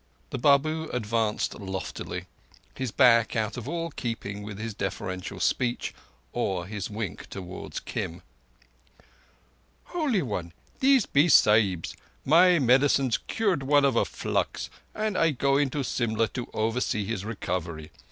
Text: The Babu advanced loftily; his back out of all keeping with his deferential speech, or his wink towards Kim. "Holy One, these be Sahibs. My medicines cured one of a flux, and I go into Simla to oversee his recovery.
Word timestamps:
The 0.31 0.39
Babu 0.39 0.89
advanced 0.91 1.53
loftily; 1.53 2.25
his 2.73 2.89
back 2.89 3.35
out 3.35 3.55
of 3.55 3.69
all 3.69 3.91
keeping 3.91 4.41
with 4.41 4.57
his 4.57 4.73
deferential 4.73 5.39
speech, 5.39 5.93
or 6.31 6.65
his 6.65 6.89
wink 6.89 7.27
towards 7.29 7.79
Kim. 7.79 8.23
"Holy 9.83 10.23
One, 10.23 10.53
these 10.79 11.05
be 11.05 11.29
Sahibs. 11.29 11.93
My 12.25 12.57
medicines 12.57 13.19
cured 13.27 13.61
one 13.61 13.85
of 13.85 13.95
a 13.95 14.03
flux, 14.03 14.71
and 14.95 15.15
I 15.15 15.29
go 15.29 15.57
into 15.57 15.83
Simla 15.83 16.29
to 16.29 16.49
oversee 16.51 17.05
his 17.05 17.23
recovery. 17.23 17.91